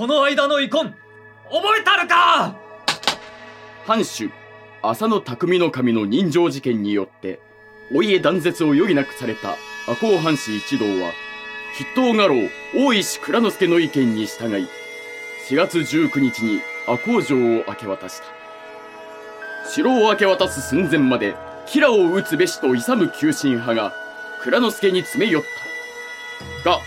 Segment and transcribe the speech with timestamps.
[0.00, 0.94] この間の遺恨
[1.50, 2.56] 覚えたるか？
[3.84, 4.30] 藩主
[4.80, 7.38] 浅野匠の神の人情事件によって
[7.94, 11.12] お家断絶を余儀なくされた赤穂藩士一同は
[11.76, 12.34] 筆頭家老
[12.74, 14.68] 大石蔵之介の意見に従い
[15.50, 18.24] 4月19日に赤穂城を明け渡した。
[19.70, 21.34] 城を明け渡す寸前まで
[21.66, 23.92] 吉良を討つべしと勇む急進派が
[24.42, 25.42] 蔵之介に詰め寄っ
[26.64, 26.70] た。
[26.70, 26.78] が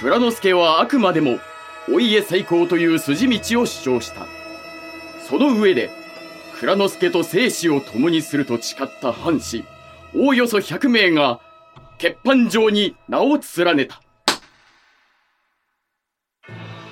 [0.00, 1.38] 蔵之介はあくまでも
[1.90, 4.26] お家再興という筋道を主張した。
[5.28, 5.90] その上で
[6.60, 9.64] 蔵之介と生死を共にすると誓った藩士
[10.14, 11.40] おおよそ100名が
[12.00, 14.00] 欠板上に名を連ねた。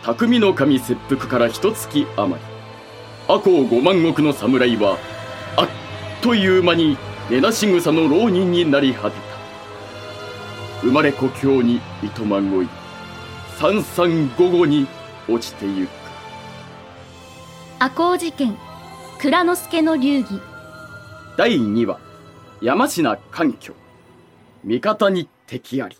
[0.02, 2.40] 匠の神切腹から一月余り
[3.28, 4.98] 赤穂五万石の侍は
[5.56, 5.68] あっ
[6.22, 6.96] という間に
[7.30, 9.22] 根なし草の浪人になり果てた。
[10.80, 12.68] 生まれ故郷に糸満ごい
[13.60, 14.86] 三三五五に
[15.28, 15.90] 落ちてゆく。
[17.78, 18.56] 赤穂事件
[19.20, 20.40] 蔵之介の流儀。
[21.36, 22.00] 第2話
[22.62, 23.74] 山科環境。
[24.64, 25.96] 味方に敵あり。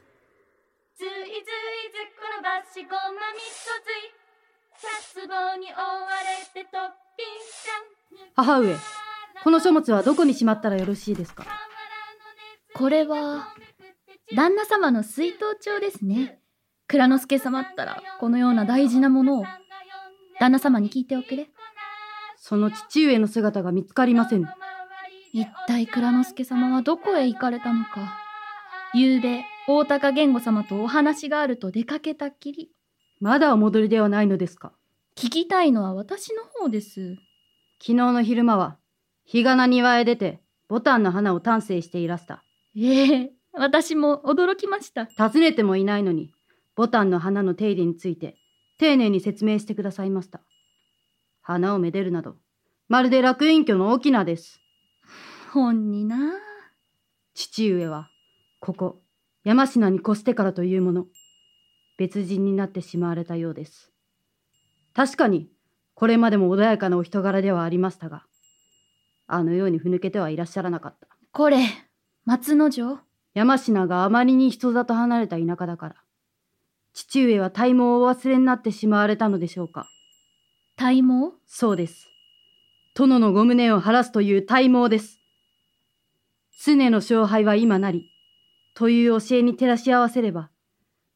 [0.96, 1.20] ずいずいず
[2.16, 4.08] このばしごまみそずい。
[4.80, 6.08] キャツボに追わ
[6.54, 8.74] れてとっぴんちゃん母上
[9.44, 11.44] この書物はどこにしまったらよろしいですか？
[12.74, 13.48] これは
[14.34, 16.39] 旦那様の水筒帳ですね
[16.90, 19.44] 蔵之介様ったらこのような大事なものを
[20.40, 21.48] 旦那様に聞いておくれ。
[22.36, 24.44] その父上の姿が見つかりません。
[25.32, 28.18] 一体蔵之介様はどこへ行かれたのか。
[28.92, 32.72] 昨べ大高源吾様とお話があると出かけたきり。
[33.20, 34.72] まだお戻りではないのですか。
[35.16, 37.14] 聞きたいのは私の方です。
[37.78, 38.78] 昨日の昼間は
[39.24, 42.42] 日がな庭へ出てボタンの花を丹精していらした。
[42.76, 45.04] ええ私も驚きました。
[45.04, 46.32] 尋ねてもいないのに
[46.80, 48.38] ボタンの花の手入れについて
[48.78, 50.40] 丁寧に説明してくださいました。
[51.42, 52.36] 花をめでるなど
[52.88, 54.62] まるで楽隠居の翁です。
[55.52, 56.16] 本にな。
[57.34, 58.08] 父上は
[58.60, 59.02] ここ
[59.44, 61.04] 山科に越してからというもの
[61.98, 63.92] 別人になってしまわれたようです。
[64.94, 65.50] 確かに
[65.92, 68.24] これまでも穏やかなお人柄ではありましたが
[69.26, 71.08] あのようにふぬけてはいらっしゃらなかった。
[71.30, 71.58] これ
[72.24, 73.00] 松之丞。
[73.34, 75.96] 山科があまりに人里離れた田舎だから
[76.92, 79.86] 父上は体毛をお忘れになってしまわれたのでしょうか？
[80.76, 81.32] 体毛？
[81.46, 82.08] そうです。
[82.94, 85.20] 殿のご無念を晴らすという体毛です。
[86.62, 88.10] 常の勝敗は今なり
[88.74, 90.50] という教えに照らし合わせれば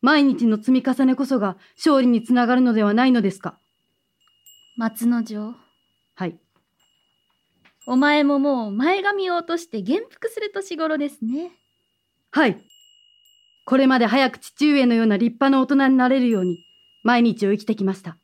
[0.00, 3.58] 毎日の積み重ねこそが勝利につながるのではないのですか？
[4.76, 5.54] 松之丞。
[6.14, 6.38] はい。
[7.86, 11.52] お前ももう前髪を落として元服する年頃ですね。
[12.30, 12.64] はい
[13.64, 16.64] これまで早く父上のような立派な大人になれるように
[17.02, 18.18] 毎日を生きてきました。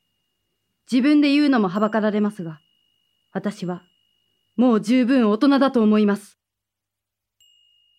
[0.91, 2.61] 自分で言うのもはばかられますが
[3.33, 3.83] 私は
[4.57, 6.39] もう十分大人だと思います。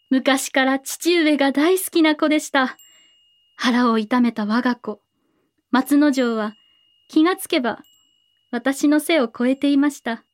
[0.10, 2.78] 昔から父上が大好きな子でした。
[3.56, 5.02] 腹を痛めた我が子。
[5.72, 6.56] 松之丞は
[7.08, 7.80] 気がつけば
[8.52, 10.26] 私の背を超えていました。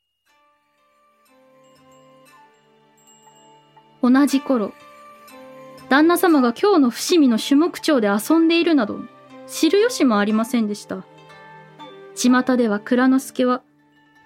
[4.01, 4.73] 同じ頃
[5.89, 8.99] 旦那様が今日の伏見の種目町で遊んでいるなど
[9.47, 11.05] 知る由もありませんでした。
[12.15, 13.61] 巷では蔵之介は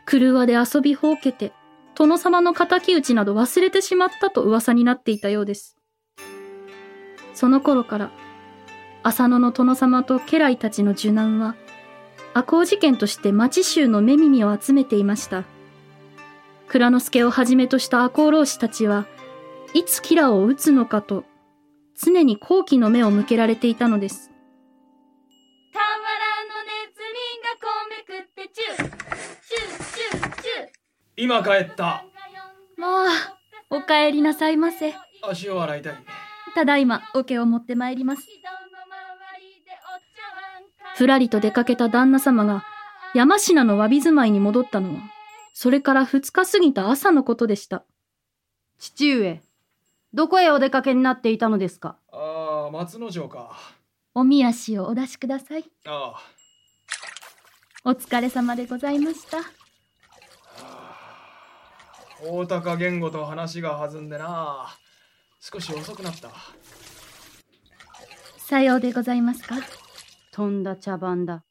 [0.06, 1.52] 車で遊びほうけて
[1.94, 5.78] 殿様の敵討ちなど忘れてしまったと噂になっていたようです。
[7.34, 8.12] その頃から
[9.04, 11.56] 浅野の殿様と家来たちの受難は
[12.34, 15.44] 赤穂事件として町衆の目耳を集めていました。
[16.68, 19.06] 内蔵助をはじめとした赤穂浪士たちは
[19.74, 21.26] いつ吉良を討つのかと
[22.04, 24.32] 常に好奇の目を向けられていたのです。
[25.72, 26.00] 河原
[26.46, 30.70] のネズミが米食ってチューチューチューチュー。
[31.18, 32.06] 今帰った。
[32.78, 33.38] まあ
[33.70, 34.96] お帰りなさいませ。
[35.22, 35.94] 足を洗いたい
[36.56, 38.28] ただいま桶を持ってまいります。
[40.96, 42.66] ふらりと出かけた旦那様が
[43.14, 45.02] 山科の詫び住まいに戻ったのは
[45.54, 47.86] それから二日過ぎた朝のことでした。
[48.80, 49.42] 父上
[50.14, 51.96] どこへお出かけになっていたのですか？
[52.12, 53.58] ああ松之丞か。
[54.14, 55.64] おみ足をお出しください。
[55.86, 56.16] あ
[57.86, 59.38] お疲れ様でございました。
[59.38, 59.44] あ
[62.28, 64.68] 大高言語と話が弾んでな。
[65.40, 66.30] 少し遅くなった。
[68.38, 69.56] さようでございますか。
[70.34, 71.46] とんだ茶番だ。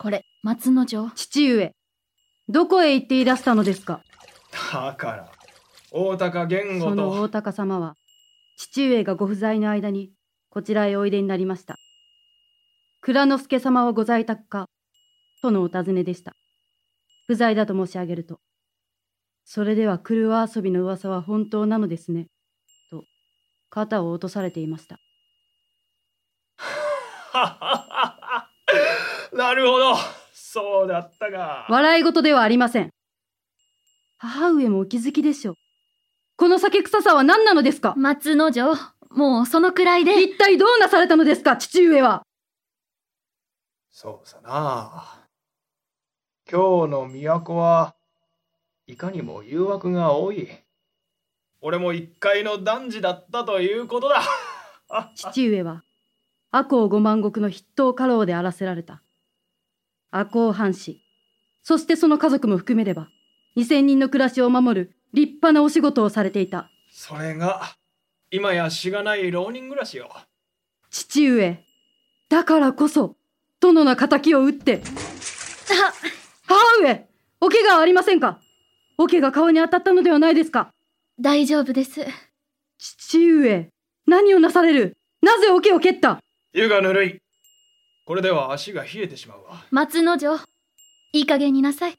[0.00, 1.10] これ松之丞。
[1.14, 1.72] 父上
[2.48, 4.02] どこへ行っていらしたのですか？
[4.72, 5.30] だから
[5.92, 7.96] 大高言語その大と高様は
[8.56, 10.10] 父上がご不在の間に
[10.50, 11.76] こちらへおいでになりました
[13.00, 14.68] 蔵之介様はご在宅か？
[15.40, 16.34] とのお尋ねでした。
[17.26, 18.40] 不在だと申し上げると、
[19.44, 22.26] それでは狂わ遊びの噂は本当なのですね？
[22.90, 23.04] と、
[23.70, 24.98] 肩を落とされていました。
[29.32, 29.94] なるほど
[30.32, 32.90] そうだったか笑い事ではありません。
[34.16, 35.54] 母上もお気づきでしょう。
[36.38, 37.94] この酒臭さは何なのですか？
[37.96, 38.72] 松之丞、
[39.10, 40.22] もうそのくらいで。
[40.22, 42.22] 一体どうなされたのですか、父上は。
[43.90, 45.26] そうさな。
[46.48, 47.96] 今日の都は
[48.86, 50.48] いかにも誘惑が多い。
[51.60, 54.22] 俺も一階の男児だったということだ。
[55.16, 55.82] 父上は、
[56.52, 59.02] 赤穂五万石の筆頭家老であらせられた。
[60.12, 61.02] 赤穂藩士、
[61.64, 63.08] そしてその家族も含めれば、
[63.56, 66.70] 二千人の暮らしを守る立派なお仕事をされていた。
[66.90, 67.62] それが
[68.30, 70.10] 今やしがない浪人暮らしよ
[70.90, 71.64] 父上、
[72.28, 73.16] だからこそ、
[73.60, 74.82] 殿の仇を討って。
[76.46, 77.06] 母上、
[77.40, 78.40] お怪我はありませんか？
[78.96, 80.72] お怪が顔に当たったのではないですか？
[81.20, 82.06] 大丈夫です。
[82.78, 83.68] 父上、
[84.06, 84.96] 何をなされる？
[85.22, 86.18] なぜ桶を蹴った？
[86.52, 87.18] 湯がぬるい
[88.04, 90.36] これでは足が冷えてしまうわ松之丞、
[91.12, 91.98] いい加減になさい。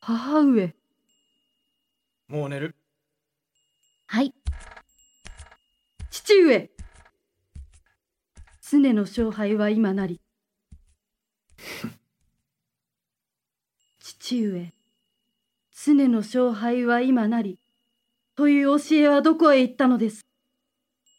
[0.00, 0.74] 母上、
[2.30, 2.76] もう寝る
[4.06, 4.32] はい。
[6.10, 6.70] 父上
[8.62, 10.20] 常の勝敗は今なり。
[13.98, 14.72] 父上、
[15.72, 17.58] 常の勝敗は今なり。
[18.36, 20.24] という教えはどこへ行ったのです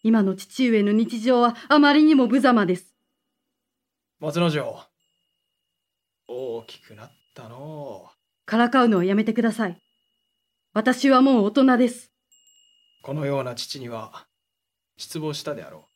[0.01, 2.95] 今の父上の日常はあまりにも無様です。
[4.21, 4.87] 松之丞
[6.27, 9.90] 大きくなったのうからかうのはやめてください。
[10.73, 12.13] 私はもう大人です。
[13.03, 14.25] このような父には
[14.95, 15.89] 失望したであろ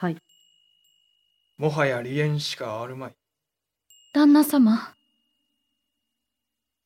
[0.00, 0.18] うはい。
[1.56, 3.14] もはや離縁しかあるまい
[4.12, 4.94] 旦那様、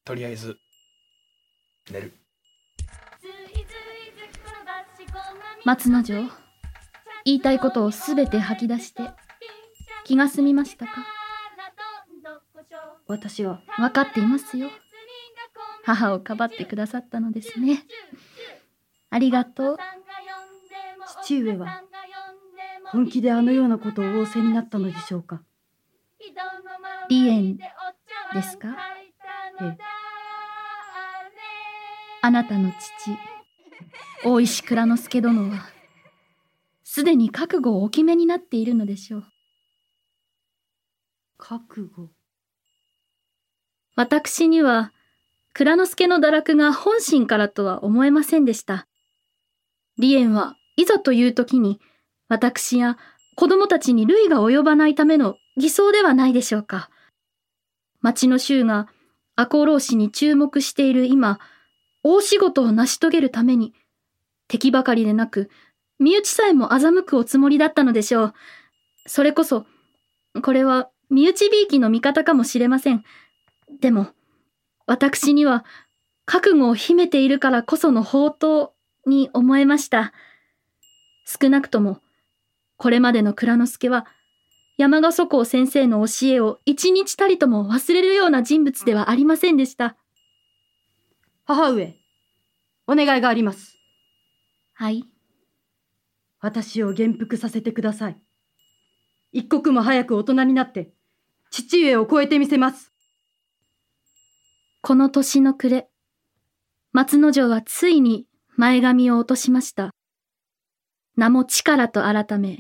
[0.05, 0.57] とりあえず
[1.91, 2.13] 寝る
[5.65, 6.31] 松之丞、
[7.25, 9.11] 言いたいことをすべて吐き出して、
[10.05, 10.93] 気が済みましたか？
[13.09, 14.71] 私は、わかっていますよ。
[15.85, 17.85] 母をかばってくださったのですね。
[19.11, 19.77] ありがとう。
[21.23, 21.83] 父上は
[22.87, 25.43] 本気であのようなことを仰せになったのでしょうか
[27.11, 28.77] 離縁ですか？
[29.61, 29.79] ええ。
[32.23, 33.19] あなたの父、
[34.27, 35.67] 大石蔵之介殿は、
[36.83, 39.25] すでに覚悟をお決めになっているのでしょう。
[41.37, 42.09] 覚悟？
[43.95, 44.93] 私には、
[45.55, 48.89] 蔵之介の堕落が本心からとは思えませんでした。
[49.97, 51.81] 離縁はいざという時に、
[52.29, 52.99] 私や
[53.37, 56.91] 子供たちに類が及ばないための偽装ではないでしょうか。
[58.01, 58.89] 町の衆が
[59.37, 61.39] 赤穂浪士に注目している今、
[62.03, 63.75] 大仕事を成し遂げるために、
[64.49, 65.51] 敵ばかりでなく、
[66.01, 68.35] 身内さえも欺くおつもりだったのでしょう。
[69.07, 69.67] それこそ、
[70.43, 73.05] これは身内びいきの味方かもしれません。
[73.81, 74.09] でも、
[74.87, 75.65] 私には
[76.27, 78.71] 覚悟を秘めているからこその宝刀
[79.07, 80.13] に思えました。
[81.27, 82.01] 少なくとも、
[82.77, 84.07] これまでの蔵之介は、
[84.77, 89.97] 山賀祖公先生の教えを一日たりとも忘れるような人物ではありませんでした。
[91.45, 91.95] 母上、
[92.87, 93.79] お願いがあります。
[94.75, 95.05] はい。
[96.41, 98.19] 私を元服させてください。
[99.33, 100.93] 一刻も早く大人になって、
[101.51, 102.94] 父上を超えてみせます。
[104.87, 105.89] この年の暮れ、
[106.93, 109.95] 松之丞はついに前髪を落としました。
[111.17, 112.59] 名も力と改め、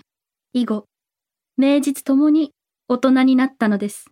[0.54, 0.86] 以後、
[1.58, 2.52] 名実ともに
[2.88, 4.06] 大人になったのです。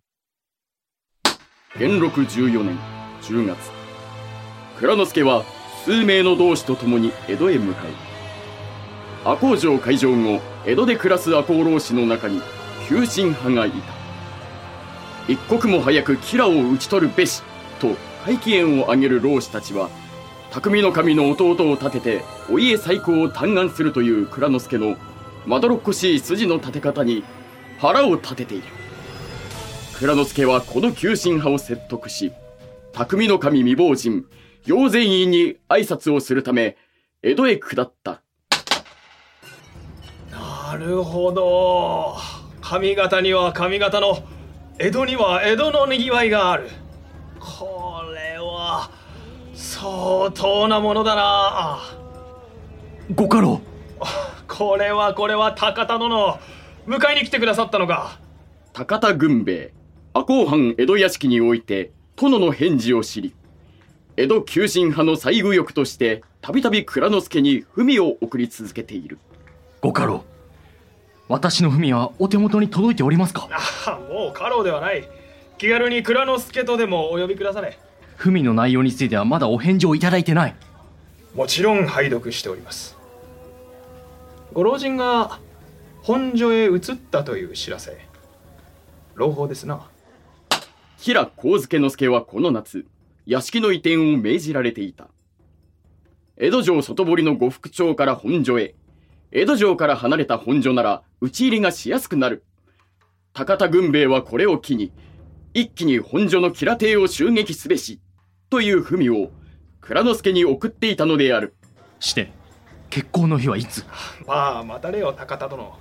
[1.79, 2.77] 元禄14年
[3.23, 3.71] 10月
[4.77, 5.43] 蔵之介は
[5.83, 7.91] 数名の同志と共に江戸へ向かい
[9.25, 12.43] 赤穂城開城後江戸で暮らす赤穂浪士の中に
[12.87, 13.77] 急進派がいた
[15.27, 17.41] 一刻も早く吉良を討ち取るべし
[17.83, 19.89] と会期宴を挙げる浪士たちは
[20.51, 24.95] 匠の神の弟を立ててお家再興を嘆願するという蔵之介の
[25.45, 27.23] まどろっこしい筋の立て方に
[27.79, 28.63] 腹を立てている。
[29.99, 32.31] 蔵之介はこの急進派を説得し
[32.93, 34.25] 匠の神未亡人
[34.65, 36.77] 陽善院に挨拶をするため
[37.21, 38.21] 江戸へ下った。
[40.31, 42.15] なるほど。
[42.61, 44.19] 上方には上方の
[44.79, 46.69] 江戸には江戸のにぎわいがある。
[47.39, 47.72] こ
[49.53, 51.79] 相当なものだな。
[53.13, 53.61] ご家老。
[54.47, 56.39] これはこれは高田殿。
[56.87, 58.19] 迎えに来てくださったのか
[58.73, 59.73] 高田軍兵衛
[60.13, 63.33] 赤穂藩江戸屋敷において殿の返事を知り
[64.17, 69.17] 江戸急進派の最右翼としてたびたび蔵之助に文を送り続けている。
[69.79, 70.25] ご家老
[71.29, 73.47] 私の文はお手元に届いておりますか？
[73.49, 75.07] ああもう家老ではない。
[75.57, 77.79] 気軽に蔵之助とでもお呼びくだされ
[78.17, 80.55] 文の内容についてはまだお返事をいただいてない。
[81.35, 82.97] もちろん拝読しております。
[84.53, 85.39] ご老人が
[86.03, 86.79] 本所へ移っ
[87.11, 87.97] たという知らせ。
[89.15, 89.87] 朗報ですな。
[90.97, 92.85] 平幸助之助はこの夏
[93.25, 95.07] 屋敷の移転を命じられていた。
[96.37, 98.75] 江戸城外堀の呉服町から本所へ。
[99.31, 102.43] 江戸城から離れた本所なら討ち入りがしやすくなる。
[103.33, 104.91] 高田軍兵衛はこれを機に
[105.53, 107.99] 一気に本所の吉良邸を襲撃すべし
[108.49, 109.31] という文を
[109.81, 111.53] 蔵之助に送っていたのである。
[111.99, 112.31] して
[112.89, 113.85] 結婚の日はいつ？
[114.27, 115.77] まあ待たれよ高田殿。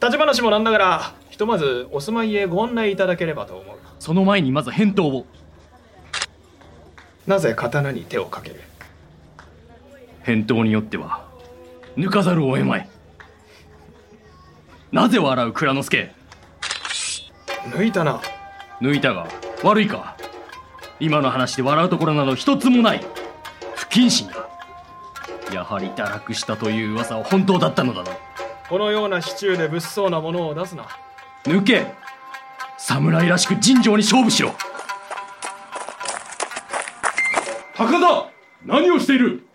[0.00, 3.76] 立ち話もなんだからひとまずお住まいへご案内いただければと思う。
[3.98, 5.26] その前にまず返答を。
[7.26, 8.60] なぜ刀に手をかける？
[10.22, 11.28] 返答によっては
[11.96, 12.88] 抜かざるを得まい。
[14.90, 16.10] なぜ笑う蔵之助
[17.70, 18.20] 抜いたな
[18.82, 19.28] 抜いたが
[19.62, 20.16] 悪いか？
[20.98, 23.06] 今の話で笑うところなど一つもない。
[23.76, 24.48] 不謹慎だ。
[25.54, 28.10] やはり堕落したという噂は本当だったのだな。
[28.68, 30.88] このようなシチューで物騒なものを出すな。
[31.44, 31.86] 抜け！
[32.76, 34.52] 侍らしく尋常に勝負しろ。
[37.76, 38.30] 高田
[38.64, 39.46] 何をしている？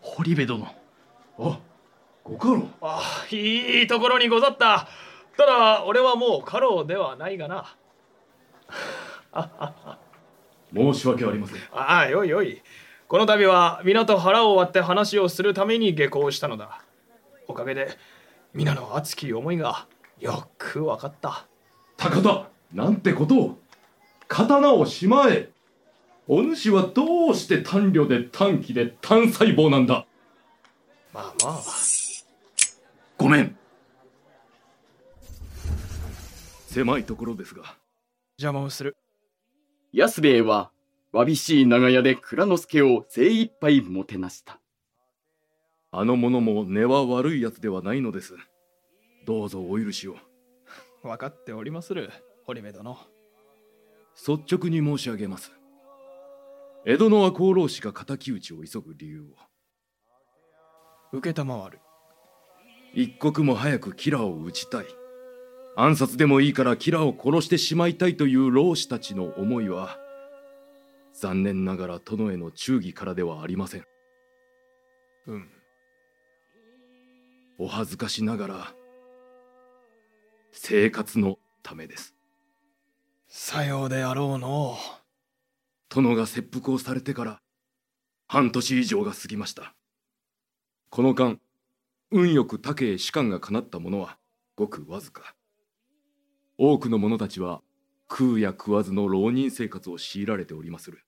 [0.00, 0.66] 堀部殿。
[1.38, 1.58] あ
[2.22, 2.66] ご家老。
[2.80, 4.88] ああいいところにござった。
[5.36, 7.76] ただ俺はもう家老ではないがな
[10.74, 11.58] 申し訳ありません。
[11.72, 12.62] ああよいよい。
[13.06, 16.82] この度は皆と腹を割って話をするために下校したのだ。
[17.46, 17.96] おかげで
[18.54, 19.86] 皆の熱き思いが
[20.20, 21.46] よく分かった。
[21.96, 23.58] 高田なんてことを。
[24.26, 25.50] 刀をしまえ。
[26.26, 30.06] お主はどうして単慮で短気で単細胞なんだ。
[31.12, 31.62] まあまあ。
[33.18, 33.56] ごめん。
[36.66, 37.76] 狭いところですが
[38.36, 38.96] 邪魔をする。
[39.92, 40.72] 安兵衛は
[41.12, 44.60] わびしい長屋で蔵之助を精一杯もてなした。
[45.92, 48.34] あの者も根は悪いやつではないのです。
[49.24, 50.16] どうぞお許しを。
[51.02, 52.10] 分かっておりまする
[52.44, 52.98] 堀部殿。
[54.16, 55.52] 率直に申し上げます。
[56.84, 61.20] 江戸の赤穂浪士が敵討ちを急ぐ理由を。
[61.22, 61.78] 承る。
[62.92, 64.86] 一刻も早くキラを討ちたい
[65.76, 69.98] 暗殺でもいいからキラを殺してしまいたいという浪士たちの思いは
[71.12, 73.84] 残念ながら殿への忠義からではありません。
[75.26, 75.50] うん。
[77.58, 78.74] お恥ずかしながら
[80.52, 82.14] 生活のためです。
[83.26, 84.76] さようであろうの。
[85.88, 87.40] 殿が切腹をされてから
[88.28, 89.74] 半年以上が過ぎました。
[90.90, 91.38] この間
[92.12, 94.18] 運よく他家へ仕官が叶った者は
[94.54, 95.34] ごくわずか
[96.58, 97.62] 多くの者たちは
[98.10, 101.00] 食うや食わずの浪人生活を強いられておりまする。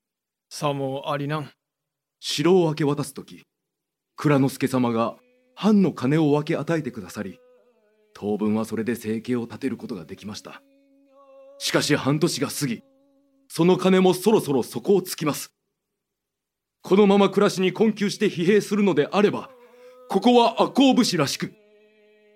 [0.49, 1.51] さもありなん。
[2.19, 3.43] 城を明け渡す時
[4.15, 5.15] 蔵之助様が
[5.55, 7.39] 藩の金を分け与えてくださり
[8.15, 10.61] 当分はそれで生計を立てることができました。
[11.59, 12.81] しかし半年が過ぎ
[13.47, 15.53] その金もそろそろ底をつきます。
[16.81, 19.49] このまま暮らしに困窮して疲弊するのであれば
[20.09, 21.53] ここは赤穂武士らしく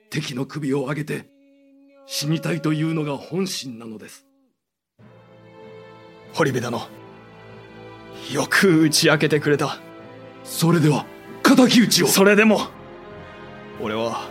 [0.09, 1.29] 敵の首を上げて
[2.05, 4.25] 死にたいというのが本心なのです。
[6.33, 6.81] 堀部殿
[8.31, 9.77] よく打ち明けてくれた。
[10.43, 11.05] それでは
[11.43, 12.07] 敵討ちを。
[12.07, 12.61] それでも
[13.81, 14.27] 俺は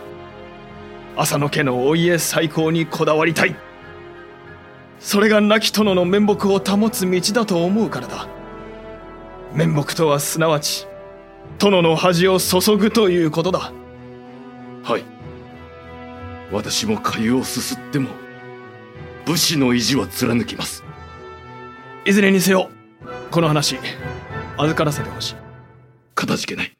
[1.17, 3.55] 浅野家のお家再興にこだわりたい。
[4.99, 8.27] それが亡き殿の面目を保つ道だと思うからだ。
[9.53, 10.87] 面目とはすなわち
[11.57, 13.71] 殿の恥を注ぐということだ。
[14.83, 15.10] はい
[16.51, 18.09] 私も粥をすすっても
[19.25, 20.83] 武士の意地は貫きます。
[22.05, 22.69] いずれにせよ
[23.29, 23.77] この話
[24.57, 25.35] 預からせてほしい。
[26.13, 26.77] かたじけない。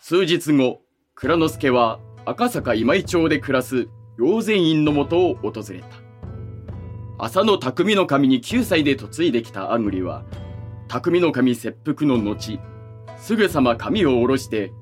[0.00, 0.80] 数日後
[1.14, 5.86] 蔵之助は赤坂今井町で暮らす養善院のもとを訪れた。
[7.20, 10.24] 浅野匠の神に9歳で嫁いできたアグリは
[10.88, 12.58] 匠の神切腹の後
[13.18, 14.72] すぐさま髪を下ろして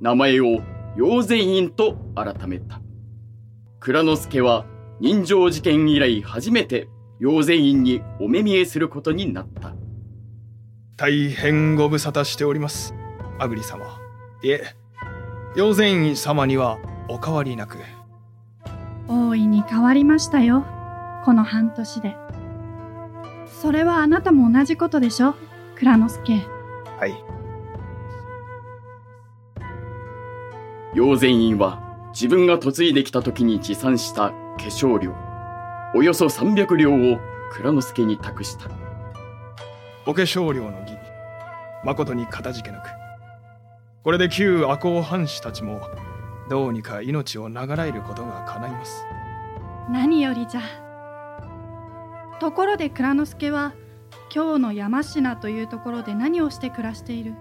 [0.00, 0.60] 名前を
[0.96, 2.80] 養善院と改めた
[3.80, 4.66] 蔵之助は
[5.00, 9.74] 人情事件以来初めて養善院にお目見えすることになった
[10.96, 12.94] 大変ご無沙汰しております
[13.38, 14.00] アグリ様
[14.42, 14.74] いえ
[15.56, 17.78] 養善院様にはお変わりなく
[19.08, 20.64] 大いに変わりましたよ
[21.24, 22.16] この半年で。
[23.46, 25.34] それはあなたも同じことでしょ
[25.76, 26.42] 蔵之介。
[26.98, 27.14] はい。
[30.94, 31.82] 陽善院は
[32.12, 35.12] 自分が嫁いできた時に持参した化粧料、
[35.92, 37.18] およそ300両を
[37.50, 38.70] 蔵之介に託した。
[40.06, 40.92] お化粧料の儀、
[41.84, 42.88] 誠にかたじけなく。
[44.04, 45.80] これで旧赤穂藩士たちも、
[46.48, 49.04] どうにか命を長らえることが叶います。
[49.90, 50.60] 何よりじゃ。
[52.38, 53.72] ところで蔵之介は、
[54.32, 57.34] 今日の山科というところで何をして暮らしている？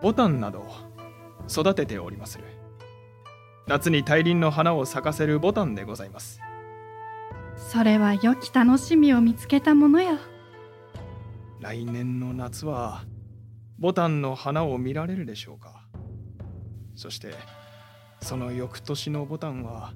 [0.00, 0.66] ボタンなど
[1.48, 2.44] 育てておりまする。
[3.66, 6.40] 夏に大輪の花を咲かせるボタンでございます。
[7.56, 10.18] それは良き楽しみを見つけたものよ。
[11.60, 13.04] 来年の夏は、
[13.78, 15.86] ボタンの花を見られるでしょうか。
[16.96, 17.34] そして、
[18.20, 19.94] その翌年のボタンは、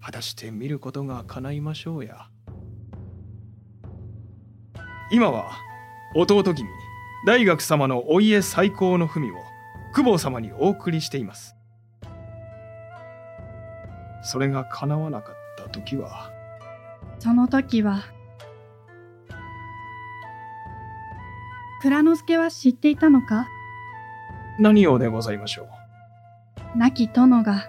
[0.00, 2.28] 果たして見ることが叶いましょうや。
[5.10, 5.52] 今は、
[6.14, 6.66] 弟君、
[7.26, 9.34] 大学様のお家最高の文を、
[9.98, 11.56] 久保様にお送りしています。
[14.22, 16.30] それが叶わなかった時は、
[17.18, 18.02] その時は、
[21.82, 23.48] 蔵之介は知っていたのか？
[24.60, 25.66] 何をでございましょ
[26.76, 26.78] う。
[26.78, 27.64] 亡き殿が、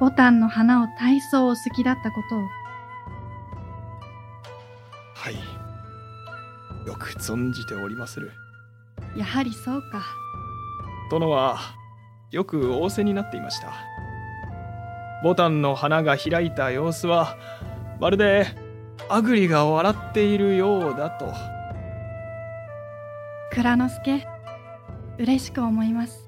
[0.00, 2.42] ボタンの花を大層お好きだったことを。
[5.14, 5.34] はい。
[6.86, 8.32] よく存じておりまする。
[9.16, 10.02] やはりそうか。
[11.10, 11.58] 殿は、
[12.30, 13.72] よく仰せになっていました。
[15.24, 17.36] ボタンの花が開いた様子は、
[18.00, 18.46] まるで、
[19.08, 21.32] アグリが笑っているようだと。
[23.52, 24.28] 蔵之介、
[25.18, 26.26] 嬉しく思います。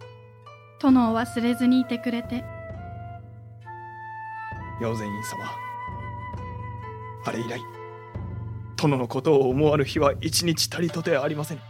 [0.81, 2.43] 殿を忘れずにいてくれて。
[4.81, 5.45] 陽善院様。
[7.26, 7.61] あれ以来、
[8.76, 11.61] 殿のことを思わぬ日は一日たりとてありません。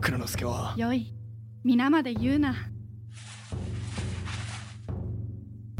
[0.00, 1.13] 蔵之介は、よい、
[1.64, 2.54] 皆まで言うな。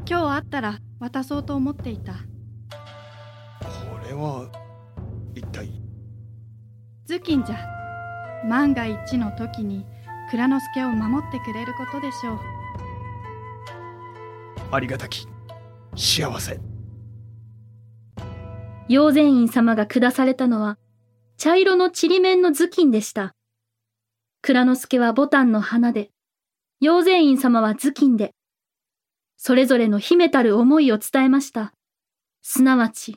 [0.08, 2.14] 今日会ったら渡そうと思っていた。
[2.14, 2.18] こ
[4.08, 4.50] れは、
[5.34, 5.68] 一体、
[7.06, 7.58] 頭巾じゃ。
[8.48, 9.84] 万が一の時に
[10.30, 12.38] 蔵之介を守ってくれることでしょう。
[14.70, 15.28] ありがたき、
[15.96, 16.60] 幸せ。
[18.88, 20.78] 陽善院様が下されたのは、
[21.36, 23.33] 茶色のちりめんの頭巾でした。
[24.46, 26.10] 蔵之介はボタンの花で、
[26.78, 28.34] 陽善院様は頭巾で、
[29.38, 31.72] それぞれの秘めたる思いを伝えました。
[32.42, 33.16] すなわち、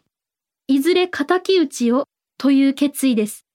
[0.68, 2.06] いずれ敵討ちを
[2.38, 3.46] という決意です。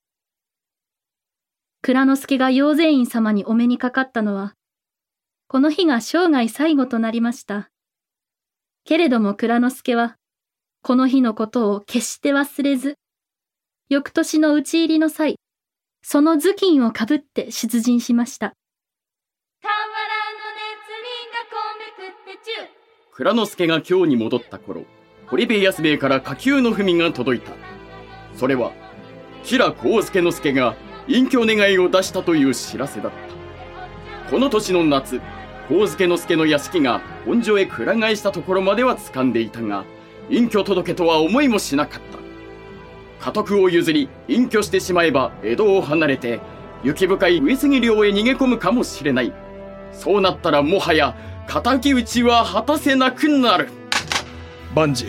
[1.80, 4.52] 蔵之介が陽善院様にお目にかかったのは、
[5.48, 7.70] この日が生涯最後となりました。
[8.84, 10.18] けれども蔵之介は、
[10.82, 12.98] この日のことを決して忘れず、
[13.88, 15.36] 翌年の討ち入りの際、
[16.02, 18.54] その頭巾をかぶって出陣しました。
[19.62, 19.82] 河原
[20.34, 22.68] の熱輪がこめくってちゅう
[23.14, 24.84] 蔵之介が京に戻った頃、
[25.26, 27.52] 堀部安兵衛から下級の文が届いた。
[28.34, 28.72] それは、
[29.44, 34.30] 吉良幸助之助が隠居願いを出したという知らせだった。
[34.30, 35.20] この年の夏、
[35.68, 39.84] 幸助之助の屋敷が本所へくら替えしたところまでは掴んでいたが、
[40.28, 42.21] 隠居届とは思いもしなかった。
[43.22, 46.40] 家督を譲り、隠居してしまえば江戸を離れて、
[46.82, 49.32] 雪深い上杉領へ逃げ込むかもしれない。
[49.92, 51.14] そうなったらもはや、
[51.46, 53.68] 敵討ちは果たせなくなる。
[54.74, 55.06] 万事、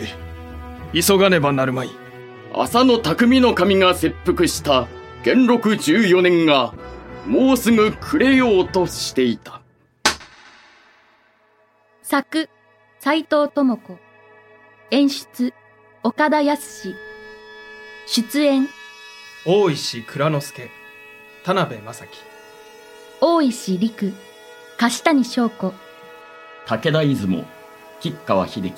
[0.92, 1.90] 急がねばなるまい。
[2.52, 4.86] 浅野匠の神が切腹した
[5.24, 6.72] 元禄14年が、
[7.26, 9.60] もうすぐ暮れようとしていた。
[12.00, 12.48] 作、
[13.00, 13.98] 斎藤智子。
[14.92, 15.52] 演出、
[16.04, 16.94] 岡田康。
[18.06, 18.68] 出演、
[19.46, 20.70] 大石蔵之介、
[21.42, 22.18] 田辺正樹。
[23.20, 24.12] 大石陸、
[24.76, 25.72] 柏谷翔子。
[26.66, 27.44] 武田出雲、
[28.00, 28.72] 吉川秀樹。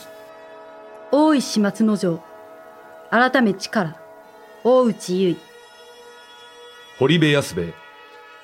[1.10, 2.20] 大石松之丞
[3.10, 3.94] 改め力
[4.64, 4.94] 大内
[5.34, 5.40] 結
[6.98, 7.72] 堀部安兵衛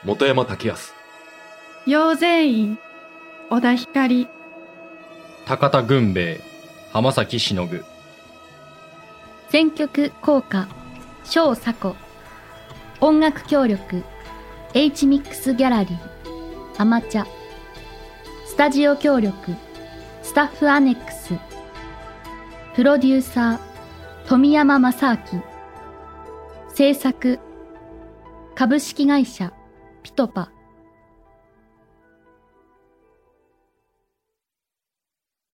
[0.04, 0.94] 本山竹安
[1.86, 2.78] 陽善院、
[3.50, 4.28] 小田光、
[5.46, 6.40] 高田軍兵衛
[6.92, 7.84] 浜崎しのぐ
[9.52, 10.66] 選曲効果、
[11.24, 11.94] 小佐子。
[13.02, 14.02] 音楽協力、
[14.72, 15.98] H ミックスギャラリー、
[16.78, 17.26] アマチャ。
[18.46, 19.54] スタジオ協力、
[20.22, 21.34] スタッフアネックス。
[22.74, 25.20] プロデューサー、富山正明。
[26.74, 27.38] 制作、
[28.54, 29.52] 株式会社、
[30.02, 30.50] ピトパ。